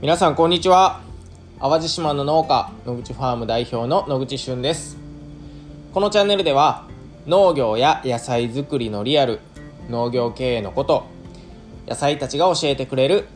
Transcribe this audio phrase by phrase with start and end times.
[0.00, 1.00] 皆さんこんにちは。
[1.58, 4.96] 淡路島の農家野口ファーム代表の野口俊です。
[5.92, 6.86] このチャンネルでは
[7.26, 9.40] 農業や野菜作りのリアル
[9.90, 11.04] 農業経営のこと
[11.88, 13.26] 野菜たちが教えてくれる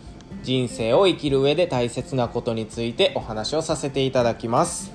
[0.44, 4.92] 人生を生きる上で大切なことについてお話をさせていただきます。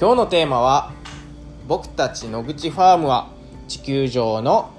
[0.00, 0.92] 今日のテーマは
[1.68, 3.28] 僕たち野口ファームは
[3.68, 4.70] 地球上の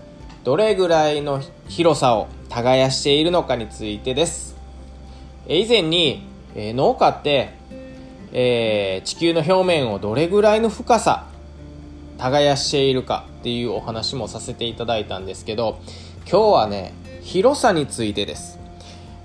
[0.44, 4.47] どれぐらいの広さを耕しているのかについてです。
[5.48, 7.54] 以前に、え農家って、
[8.34, 11.28] えー、地球の表面をどれぐらいの深さ
[12.18, 15.80] 耕しているかっていうお話もさせていただいたんですけど
[16.30, 18.60] 今日はね広さについてです。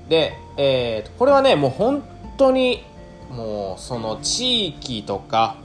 [0.08, 2.02] で、えー、これはねもう本
[2.36, 2.84] 当に
[3.30, 5.56] もうその地域とか、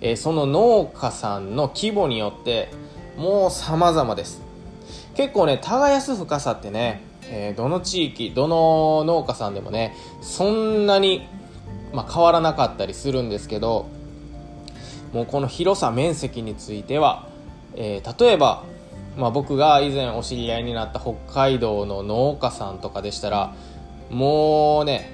[0.00, 2.70] えー、その農家さんの規模によって
[3.16, 4.42] もう様々です。
[5.14, 11.26] 結構ね耕す深さってね、えー、どの地域どの農家さんでもねそんなに、
[11.92, 13.88] まあ、変わらなかったりするんですけど
[15.12, 17.28] もうこの広さ面積については、
[17.74, 18.64] えー、例えば、
[19.16, 23.54] まあ、僕が以前お知り合いになった北海道の農家さんとかでしたら
[24.10, 25.10] もうね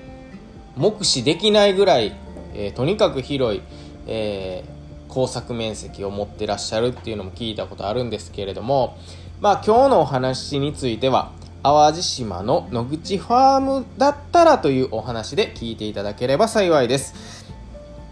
[0.77, 2.15] 目視できないぐらい、
[2.55, 3.63] えー、とにかく広い、
[4.07, 8.97] えー、工作面積を持ってらっしゃるっていうのも聞いたことあるんですけれども
[9.41, 11.33] まあ今日のお話については
[11.63, 17.47] 淡路島の野口ファームだったらというお話で聞いていただければ幸いです。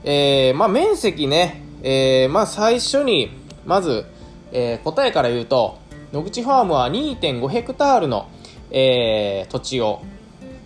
[0.04, 3.30] えー、まあ面積ね、えー、まあ最初に、
[3.66, 4.06] まず、
[4.52, 5.78] えー、答えから言うと、
[6.12, 8.28] 野口ファームは2.5ヘクタールの、
[8.70, 10.02] え、土地を、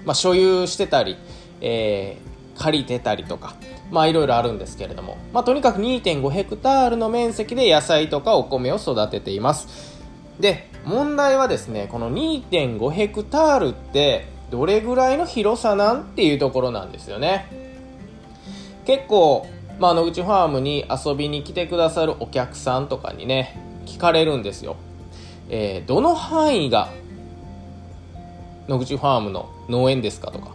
[0.05, 1.17] まあ、所有してたり、
[1.63, 2.19] え、
[2.59, 3.55] 借りてたりとか、
[3.91, 9.95] まあいろいろあるんですけれども、まあとにかく2.5ヘクタールの面積で野菜とかお米を育てています。
[10.39, 17.47] で問題はですねこの2.5ヘクタールってどれぐらいの広さなんていうところなんですよね。
[18.85, 19.47] 結構、
[19.79, 24.77] まあ、野口ファームに遊びに来てくださるお客さんとかにね聞かれるんですよ、
[25.49, 26.91] えー、どの範囲が
[28.69, 30.55] 野口ファームの農園ですかとか、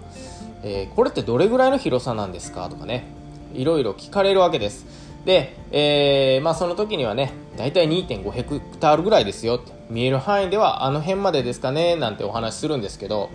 [0.61, 3.05] えー、これってどれぐらいの広さなんですかとかね。
[3.53, 4.85] いろいろ聞かれるわけです。
[5.25, 9.61] で、えー、まあその時にはね大体2.5ヘクタールぐらいですよ。
[9.89, 13.29] 見える範囲ではあの辺までですかねなんてお話しするんですけど、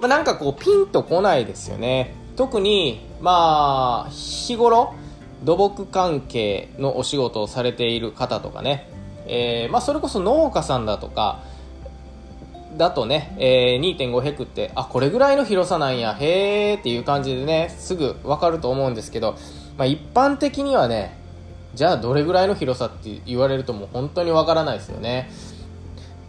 [0.00, 2.14] まあ、なんかこうピンとこないですよね。
[2.36, 4.94] 特にまあ日頃
[5.44, 8.88] 土木関係のお仕事をされている方とかね、
[9.26, 11.40] えー、まあ、それこそ農家さんだとか
[12.76, 19.36] だとね、えー、2.5ヘクってあこれぐらいの広さなんやへーっていう感じでねすぐ分かると思うんですけど、
[19.76, 21.16] まあ、一般的にはね
[21.74, 25.30] じゃあどれぐらいの広さって言われるともう本当にわからないですよね。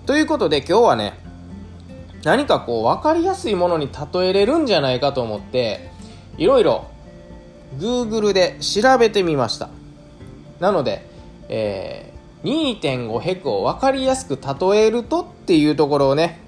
[0.05, 1.13] ということで今日はね、
[2.23, 5.91] 何かこう分かりやすいものに例えれるんじゃないかと思って、
[6.37, 6.87] いろいろ
[7.77, 9.69] Google で調べてみました。
[10.59, 11.05] なので、
[11.49, 16.39] えー、2.5ヘクを分かりやすく例えるとっていうところをね、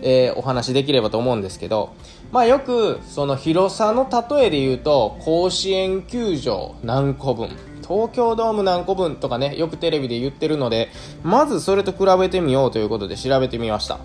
[0.00, 1.94] えー、お話しできればと思うんですけど、
[2.32, 7.50] まあよくその広さの例えで言うと甲子園球場何個分
[7.82, 10.88] 東京ドーム何個分とかね、よくテレビで言ってるので、
[11.22, 13.98] まずそれと比べてみようということで調べてみました。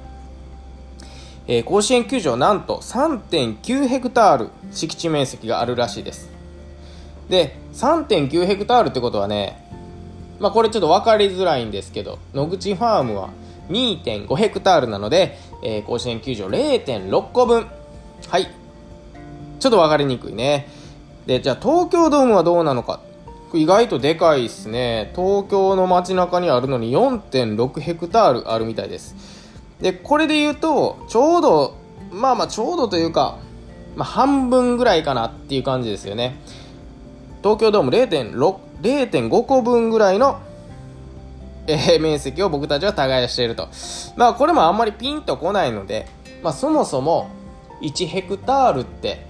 [1.47, 6.29] えー、甲子園球場なんと3.9ヘクタール敷地面積があるらしいです。
[7.29, 9.63] で、3.9ヘクタールってことはね、
[10.39, 13.29] まあこれちょっと分かりづらいんですけど、野口ファームは
[13.69, 17.67] 2.5ヘクタールなので、えー、甲子園球場0.6個分。
[18.29, 18.49] はい。
[19.59, 20.67] ちょっと分かりにくいね。
[21.25, 23.01] で、じゃあ東京ドームはどうなのか。
[23.53, 25.11] 意外とでかいっすね。
[25.15, 29.15] 東京の街中にあるのに4.6ヘクタールあるみたいです。
[29.81, 31.75] で、これで言うと、ちょうど、
[32.11, 33.37] まあまあちょうどというか、
[33.95, 36.39] まあ半分ぐらいかなっていう感じですよね。
[37.41, 40.39] 東京ドーム0.5個分ぐらいの、
[41.67, 43.69] えー、面積を僕たちは耕していると。
[44.15, 46.07] まあこれもあんまりピンとこないので、
[46.43, 47.29] まあそもそも
[47.81, 49.25] 1ヘクタールって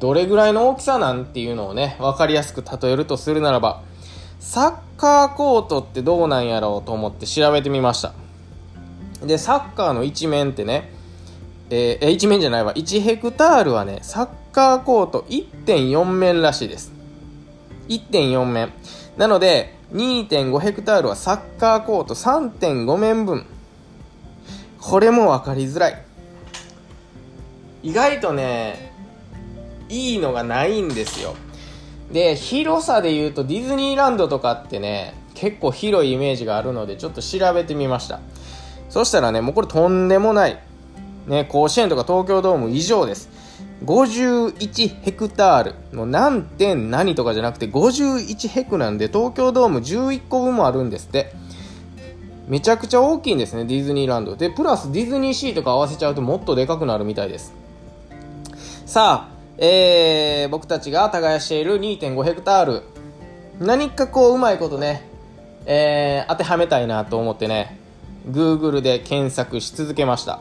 [0.00, 3.82] どれぐらいの大きさなんていうのをね、分かりやすく例えるとするならば、
[4.40, 8.14] サッカーコートってどうなんやろうと思って調べてみました。
[9.24, 10.90] で、サッカーの一面ってね、
[11.68, 16.92] えー、一面じゃないわ、1ヘクタールはね、サッカーコート1.4面らしいです。
[17.88, 18.72] 1.4面。
[19.18, 23.44] なので、2.5ヘクタールはサッカーコート3.5面分。
[24.80, 26.09] これも分かりづらい。
[27.82, 28.92] 意外とね、
[29.88, 31.34] いいのがないんですよ。
[32.12, 38.20] で、広さで言うとディズニーランドとかってね、結構広いイメージがあるので、ちょっと調べてみました。
[38.88, 40.58] そしたらね、もうこれとんでもない。
[41.26, 43.30] ね、甲子園とか東京ドーム以上です。
[43.84, 51.32] 51ヘクタールの何点何とかじゃなくて51ヘクなんで東京ドーム11個分もあるんですって
[52.46, 57.54] めちゃくちゃ大きいんですねディズニーランドでプラスディズニーシーとか合わせちゃうともっとでかくなるみたいです
[58.90, 62.82] さあえー、僕たちが耕している2.5ヘクタール。
[63.60, 65.08] 何かこううまいことね、
[65.64, 67.78] えー、当てはめたいなと思ってね
[68.28, 70.40] Google で検索し続けました。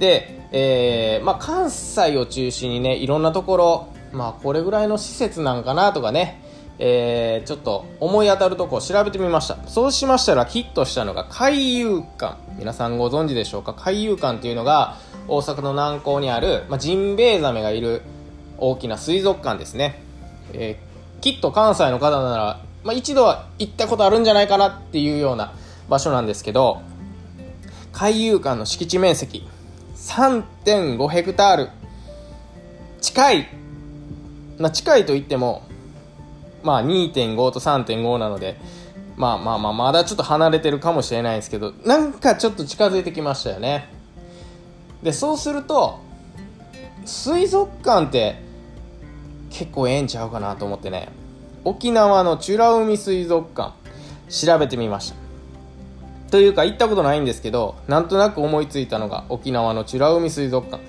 [0.00, 6.42] で、えー、まあ、関西を中心にねいろんなところ、まあ、これぐらいの施設なんかなとかね、
[6.80, 9.58] えー、ちょっと思い当たるとこを調べてみました。
[9.68, 12.34] そうしましたらヒットしたのが海遊館。
[12.58, 13.74] 皆さんご存知でしょうか？
[13.74, 14.96] 海遊館っていうのが
[15.28, 18.02] 大阪の南港にある、まあ、ジンベエザメがいる
[18.58, 20.02] 大きな水族館ですね、
[20.52, 25.52] えー、きっと関西の方なら、まあ、一度は行ったことあるんじゃないかなっていうような
[25.88, 26.82] 場所なんですけど
[27.92, 29.46] 海遊館の敷地面積
[29.96, 31.70] 3.5ヘクタール。
[33.00, 33.48] 近い、
[34.58, 35.62] まあ、近いといっても
[36.62, 38.56] まあ2.5と3.5なので
[39.16, 43.95] まあまあまあまだちょっと離れてるかもしれないですけどなんかちょっと近づいてきましたよね。
[45.06, 46.00] でそうすると
[47.04, 48.42] 水族館って
[49.50, 51.10] 結構ええんちゃうかなと思ってね。
[51.62, 53.72] 沖縄の美ら海水族館
[54.28, 55.16] 調べてみました。
[56.32, 60.82] というか行ったことないんですけどなんとなく思いついたのが沖縄の美ら海水族館。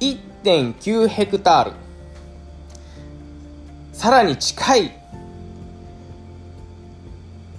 [0.00, 1.72] 1.9ヘクタール。
[3.92, 4.98] さらに近い。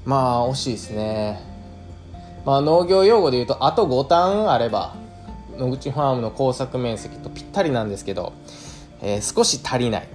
[0.06, 1.40] まあ惜しいですね。
[2.46, 5.03] まあ農業用語で言うとあと5ターンあれば。
[5.58, 8.34] 野口ファームの耕作面積とぴったりなんですけど、
[9.02, 10.08] えー、少し足りない。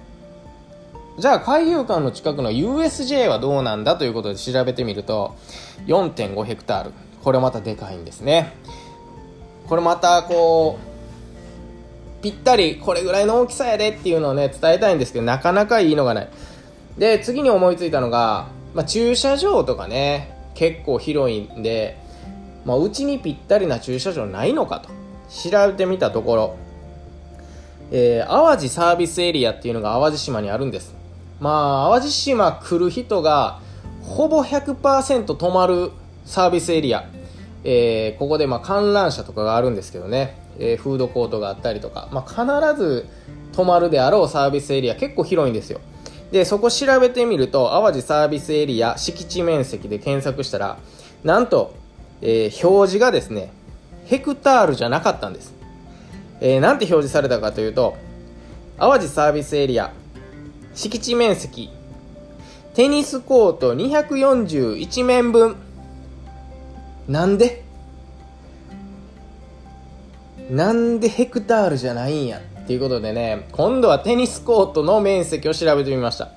[1.18, 5.34] じゃあ海遊館の近くの USJ はどうなんだということで調べてみると
[5.86, 6.92] 4.5ヘクタール。
[7.24, 8.52] これまたでかいんですね。
[9.66, 16.28] これまたこうぴったりこれぐらいの大きさやでっていうのをね伝えたいんですけどなかなかいいのがない。
[16.96, 21.96] で次に思いついたのが、まあ、駐車場とかね結構広いんで、
[22.64, 24.88] まあ、うちにぴったりな駐車場ないのかと。
[25.28, 26.56] 調べてみたところ、
[27.90, 30.94] えー、淡路サービスエリアっていうのが淡路島にあるんです。
[31.40, 33.60] まあ、淡路島来る人が
[34.02, 35.92] ほぼ100%泊まる
[36.24, 37.08] サービスエリア、
[37.64, 43.06] えー、ここでまあ観覧車とかがあるんですけどね、えー、フードコートがあったりとか、まあ、必ず
[43.52, 45.80] 泊まるであろうサービスエリア結構広いんですよ。
[46.30, 50.78] でそこ調べてみると淡路サービスエリア敷地面積で検索したら
[51.24, 51.74] なんと、
[52.20, 53.50] えー、表示がですね
[54.08, 55.54] ヘクタールじゃなかったんです、
[56.40, 57.96] えー、なんて表示されたかというと
[58.78, 59.92] 淡路サービスエリア
[60.74, 61.70] 敷地面積
[62.74, 65.56] テニスコート241面分
[67.08, 67.64] なんで？
[70.50, 76.30] なんでヘクタールじゃないんやっていうことでね今度はテニスコートの面積を調べてみました。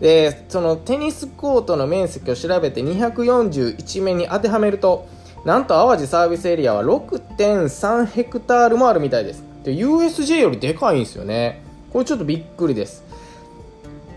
[0.00, 5.06] でそのテニスコートの面積を調べて241面に当てはめると
[5.44, 9.44] なんと淡路サービスエリアは6.3ヘクタールもあるみたいです。
[9.64, 11.62] で USJ よりでかいんですよね。
[11.92, 13.04] これちょっとびっくりです。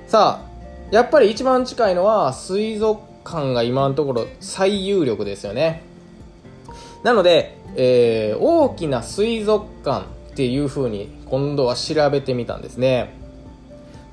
[0.08, 0.56] さあ
[0.92, 5.82] やっぱり一番近いのは水族館が今のところ最有力ですよね。
[7.04, 13.14] なので、えー、大きな水族館っていう風に今度は調べてみたんですね。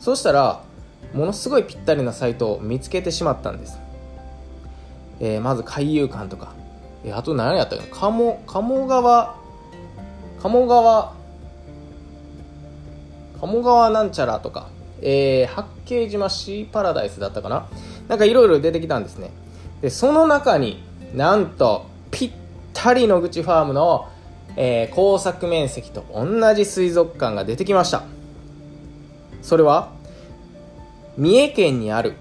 [0.01, 0.63] そしたら
[1.15, 3.79] ものすごいぴったりなサイトを見つけてしまったんです、
[5.21, 6.55] えー、まず海遊館とか、
[7.05, 9.37] え、あと何やったか鴨鴨川？
[10.41, 11.15] 鴨川？
[13.41, 14.69] 鴨川なんちゃらとか。
[15.05, 17.67] えー、八景島シーパラダイスだったかな？
[18.07, 19.31] なんかいろいろ出てきたんですね。
[19.81, 20.81] で、その中に
[21.13, 22.33] なんとぴっ
[22.73, 24.09] たり野口ファームの、
[24.57, 28.05] えー、工作面積と同じ水族館が出てきました。
[29.43, 29.91] それは
[31.17, 32.15] 三重県にある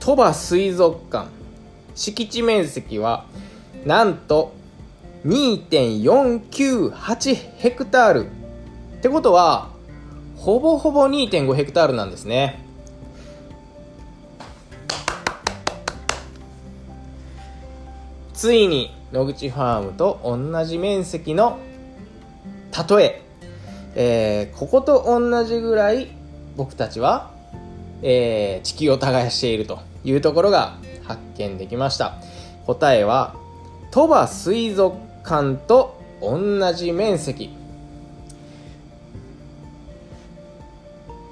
[0.00, 1.28] 鳥羽水族館。
[1.94, 3.24] 敷地面積は
[3.86, 4.52] なんと
[5.24, 8.26] 2.498ヘクタール。
[8.26, 8.28] っ
[9.00, 9.70] てことは
[10.34, 12.66] ほぼほぼ2.5ヘクタールなんですね。
[18.34, 21.60] ついに野口ファームと同じ面積の
[22.90, 23.22] 例え。
[23.98, 26.08] えー、ここと同じぐらい
[26.56, 27.30] 僕たちは、
[28.02, 32.16] えー、地球を耕しているというところが発見できました。
[32.66, 33.45] 答えは
[33.96, 37.48] 鳥羽水族館と同じ面積。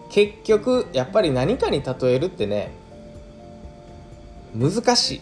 [0.09, 2.71] 結局やっぱり何かに例えるってね
[4.55, 5.21] 難しい。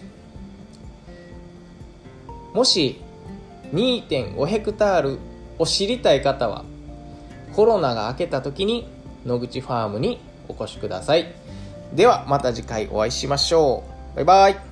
[2.54, 3.00] もし
[3.72, 5.18] 2.5ヘクタール
[5.58, 6.64] を知りたい方は
[7.56, 8.86] コロナが明けた時に
[9.26, 11.34] 野口ファームにお越しください。
[11.92, 13.82] ではまた次回お会いしましょ
[14.14, 14.16] う。
[14.18, 14.71] バイバイ。